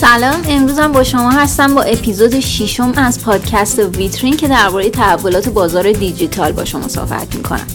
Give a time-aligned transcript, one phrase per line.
[0.00, 5.92] سلام امروزم با شما هستم با اپیزود ششم از پادکست ویترین که درباره تحولات بازار
[5.92, 7.66] دیجیتال با شما صحبت می‌کنم.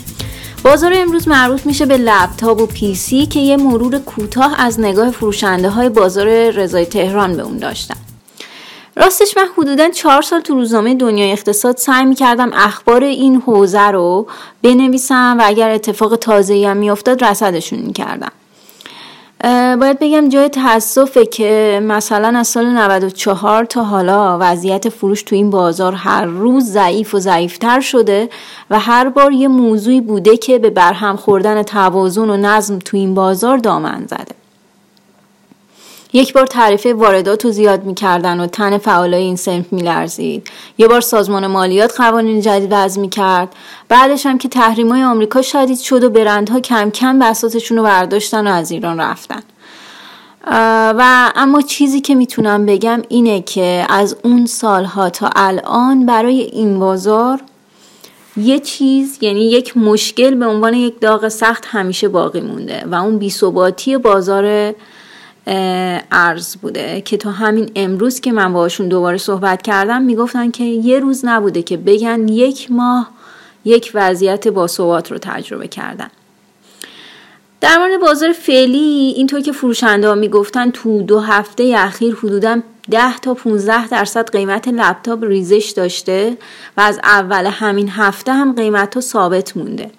[0.65, 5.11] بازار امروز مربوط میشه به لپتاپ و پی سی که یه مرور کوتاه از نگاه
[5.11, 7.97] فروشنده های بازار رضای تهران به اون داشتم
[8.95, 14.27] راستش من حدودا چهار سال تو روزنامه دنیای اقتصاد سعی می‌کردم اخبار این حوزه رو
[14.61, 18.31] بنویسم و اگر اتفاق تازه‌ای هم میافتاد رصدشون می‌کردم.
[19.79, 25.49] باید بگم جای تاسفه که مثلا از سال 94 تا حالا وضعیت فروش تو این
[25.49, 28.29] بازار هر روز ضعیف و ضعیفتر شده
[28.69, 33.13] و هر بار یه موضوعی بوده که به برهم خوردن توازن و نظم تو این
[33.13, 34.44] بازار دامن زده.
[36.15, 40.47] یک بار تعریف واردات رو زیاد می‌کردن و تن فعالای این سنف میلرزید.
[40.77, 43.55] یه بار سازمان مالیات قوانین جدید وضع می‌کرد.
[43.89, 48.47] بعدش هم که تحریم های آمریکا شدید شد و برندها کم کم بساتشون رو برداشتن
[48.47, 49.43] و از ایران رفتن.
[50.97, 56.79] و اما چیزی که می‌تونم بگم اینه که از اون سالها تا الان برای این
[56.79, 57.39] بازار
[58.37, 63.17] یه چیز یعنی یک مشکل به عنوان یک داغ سخت همیشه باقی مونده و اون
[63.17, 64.73] بیثباتی بازار
[65.47, 70.99] ارز بوده که تا همین امروز که من باشون دوباره صحبت کردم می‌گفتن که یه
[70.99, 73.09] روز نبوده که بگن یک ماه
[73.65, 76.09] یک وضعیت باثبات رو تجربه کردن.
[77.61, 82.61] در مورد بازار فعلی اینطور که فروشنده ها می‌گفتن تو دو هفته اخیر حدودا
[82.91, 86.37] 10 تا 15 درصد قیمت لپتاپ ریزش داشته
[86.77, 89.91] و از اول همین هفته هم قیمت ها ثابت مونده.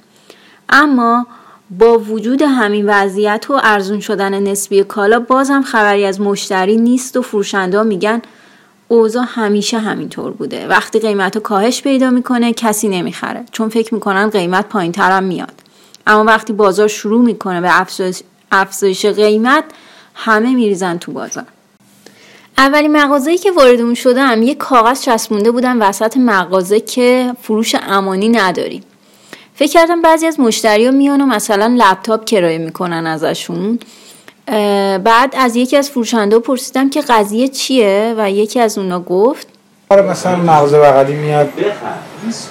[0.69, 1.27] اما
[1.70, 7.22] با وجود همین وضعیت و ارزون شدن نسبی کالا بازم خبری از مشتری نیست و
[7.22, 8.22] فروشنده میگن
[8.89, 10.69] اوضاع همیشه همینطور بوده.
[10.69, 13.44] وقتی قیمت رو کاهش پیدا می‌کنه کسی نمی‌خره.
[13.53, 15.53] چون فکر می‌کنن قیمت پایین ترم میاد.
[16.06, 17.81] اما وقتی بازار شروع می‌کنه به
[18.53, 19.65] افزایش قیمت
[20.15, 21.44] همه میریزن تو بازار.
[22.59, 28.82] اولین مغازه‌ای که واردمون شدم یه کاغذ چسبونده بودن وسط مغازه که فروش امانی نداریم.
[29.59, 33.78] فکر کردم بعضی از مشتری ها میان و مثلا لپتاپ کرایه می‌کنن ازشون.
[35.05, 39.47] بعد از یکی از فروشنده پرسیدم که قضیه چیه و یکی از اونا گفت
[39.89, 41.49] آره مثلا مغازه بغلی میاد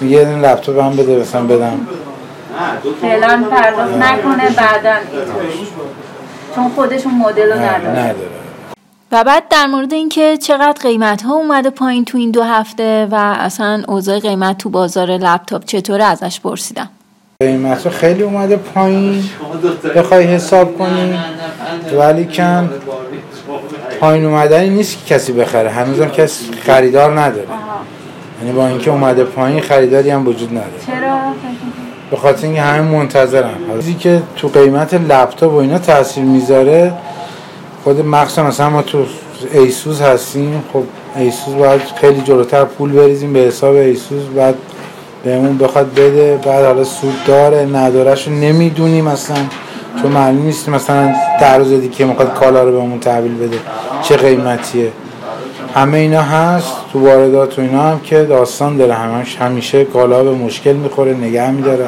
[0.00, 1.86] میگه این لپتاپ هم بده مثلا بدم.
[3.00, 4.94] فعلا پرداخت نکنه بعدا
[6.54, 8.16] چون خودشون مدل رو نداره.
[9.12, 13.14] و بعد در مورد اینکه چقدر قیمت ها اومده پایین تو این دو هفته و
[13.14, 16.88] اصلا اوضاع قیمت تو بازار لپتاپ چطوره ازش پرسیدم.
[17.40, 19.24] قیمت خیلی اومده پایین.
[19.96, 21.14] بخوای حساب کنی.
[21.98, 22.70] ولی کن.
[24.00, 25.70] پایین اومدنی نیست که کسی بخره.
[25.70, 27.46] هنوزم کسی خریدار نداره.
[28.42, 30.70] یعنی با اینکه اومده پایین خریداری هم وجود نداره.
[30.86, 31.18] چرا؟
[32.10, 33.54] به خاطر اینکه همه منتظرن.
[33.76, 36.92] چیزی که تو قیمت لپتاپ و اینا تاثیر می‌ذاره
[37.84, 39.06] خود مخصوصا مثلا ما تو
[39.52, 40.64] ایسوس هستیم.
[40.72, 40.82] خب
[41.16, 43.32] ایسوس باید خیلی جلوتر پول بریزیم.
[43.32, 44.54] به حساب ایسوس بعد
[45.24, 49.36] بهمون بخواد بده بعد حالا سود داره ندارهشو نمی‌دونیم مثلا
[50.02, 53.58] چون معلوم نیست مثلا ده روز دیگه می‌خواد کالا رو بهمون تحویل بده
[54.02, 54.92] چه قیمتیه.
[55.74, 60.30] همه اینا هست تو واردات و اینا هم که داستان داره همش همیشه کالا به
[60.30, 61.86] مشکل می‌خوره نگه میداره.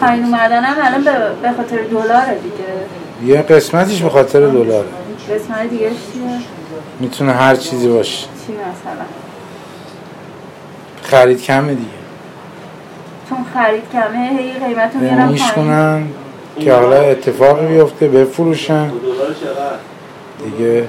[0.00, 1.04] پایین اومدن هم الان
[1.42, 3.34] به خاطر دلاره دیگه.
[3.34, 4.84] یه قسمتیش به خاطر دلاره.
[5.30, 5.90] قسمت دیگه
[7.00, 8.26] می‌تونه هر چیزی باشه.
[8.46, 9.04] چی مثلا؟
[11.02, 12.03] خرید کمه دیگه.
[13.28, 16.06] چون خرید کمه هی قیمت رو میارن میشکنن
[16.60, 18.92] که حالا اتفاقی بیفته بفروشن.
[20.44, 20.88] دیگه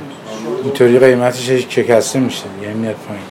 [0.64, 3.24] اینطوری قیمتش شکسته میشه دیگه میاد پایین.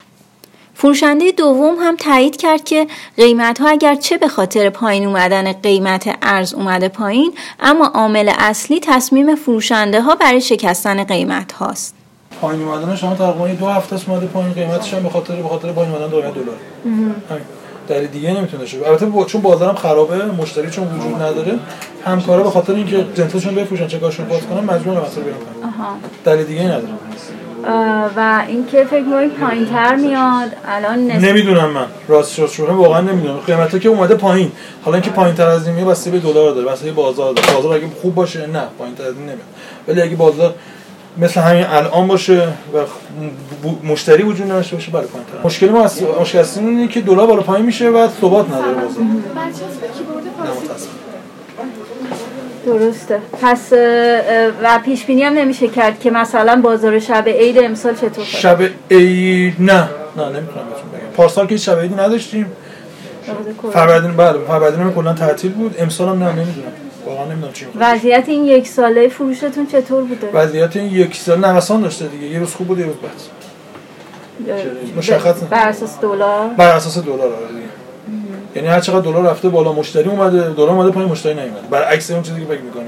[0.73, 2.87] فروشنده دوم هم تایید کرد که
[3.17, 8.79] قیمت ها اگر چه به خاطر پایین اومدن قیمت ارز اومده پایین اما عامل اصلی
[8.79, 11.95] تصمیم فروشنده ها برای شکستن قیمت هاست.
[12.43, 15.71] پایین اومدن شما تقریبا دو هفته است اومده پایین قیمتش هم به خاطر به خاطر
[15.71, 16.55] پایین اومدن قیمت دلار.
[17.87, 18.77] دلیل دیگه نمی‌تونه شه.
[18.87, 21.59] البته با چون بازارم خرابه مشتری چون وجود نداره
[22.05, 25.37] همکارا به خاطر اینکه جنسشون بفروشن چکاشون باز کنن مجبور مثلا بیان
[26.25, 26.83] دلیل دیگه نداره.
[28.15, 31.23] و اینکه فکر کنید پایین تر میاد الان نس...
[31.23, 31.85] نمی‌دونم من.
[32.07, 33.37] راست شروع واقعا نمی‌دونم.
[33.37, 34.51] قیمتا که اومده پایین.
[34.85, 37.53] حالا اینکه پایین تر از این میاد بسته به دلار داره بسته بازار داره.
[37.53, 39.39] بازار اگه خوب باشه نه پایین تر از این نمیاد.
[39.87, 40.53] ولی اگه بازار
[41.17, 42.77] مثل همین الان باشه و
[43.83, 47.65] مشتری وجود نداشته باشه برای پایین مشکل ما از مشکل اینه که دلار بالا پایین
[47.65, 49.03] میشه و ثبات نداره بازار.
[52.65, 53.19] درسته.
[53.41, 53.73] پس
[54.63, 58.61] و پیش بینی هم نمیشه کرد که مثلا بازار شب عید امسال چطور شب
[58.91, 59.73] عید نه.
[60.17, 61.15] نه نمی‌تونم بهتون بگم.
[61.17, 62.45] پارسال که شب عیدی نداشتیم.
[63.73, 65.75] فروردین بله فروردین کلا تعطیل بود.
[65.79, 66.71] امسال هم نه نمی‌دونم.
[67.05, 71.81] واقعا نمی‌دونم چی وضعیت این یک ساله فروشتون چطور بوده؟ وضعیت این یک سال نوسان
[71.81, 72.27] داشته دیگه.
[72.27, 73.09] یه روز خوب بود یه روز بد.
[74.97, 77.63] مشخص بر اساس دلار؟ بر اساس دلار آره دیگه.
[78.55, 81.67] یعنی هر چقدر دلار رفته بالا مشتری اومده دلار اومده پایین مشتری نیومده.
[81.69, 82.85] برعکس اون چیزی که فکر می‌کنی.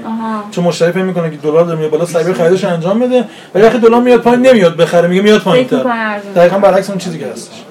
[0.50, 3.24] چون مشتری فکر می‌کنه که دلار داره میاد بالا سعی خریدش انجام بده
[3.54, 7.18] ولی وقتی دلار میاد پایین نمیاد بخره میگه میاد پایین تر دقیقاً برعکس اون چیزی
[7.18, 7.62] که هستش.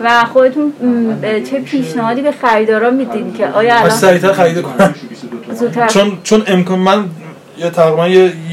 [0.00, 0.72] و خودتون
[1.50, 4.94] چه پیشنهادی به خریدارا میدین که آیا الان سریعتر خرید کنن
[5.88, 7.04] چون چون امکان من
[7.58, 8.08] یه تقریبا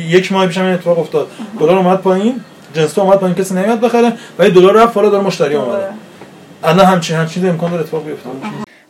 [0.08, 1.28] یک ماه پیشم این اتفاق افتاد.
[1.60, 2.42] دلار اومد پایین
[2.74, 5.86] جنس اومد پایین کسی نمیاد بخره ولی دلار رفت بالا داره مشتری اومده
[6.64, 8.30] الان همچین همچین امکان داره اتفاق بیفته.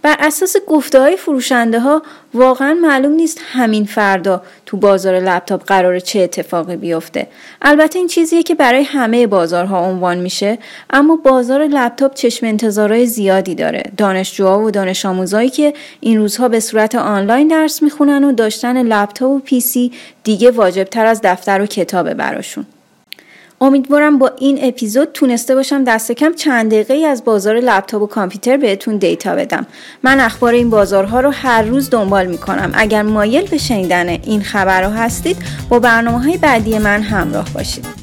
[0.03, 2.01] بر اساس گفته های فروشنده ها
[2.33, 7.27] واقعا معلوم نیست همین فردا تو بازار لپتاپ قرار چه اتفاقی بیفته.
[7.61, 10.57] البته این چیزیه که برای همه بازارها عنوان میشه
[10.89, 13.83] اما بازار لپتاپ چشم انتظارهای زیادی داره.
[13.97, 19.31] دانشجوها و دانش آموزایی که این روزها به صورت آنلاین درس می‌خونن و داشتن لپتاپ
[19.31, 19.91] و پیسی
[20.23, 22.65] دیگه واجب تر از دفتر و کتابه براشون.
[23.63, 28.57] امیدوارم با این اپیزود تونسته باشم دست کم چند دقیقه از بازار لپتاپ و کامپیوتر
[28.57, 29.65] بهتون دیتا بدم.
[30.03, 32.71] من اخبار این بازارها رو هر روز دنبال می‌کنم.
[32.73, 35.37] اگر مایل به شنیدن این خبرها هستید
[35.69, 38.02] با برنامه های بعدی من همراه باشید.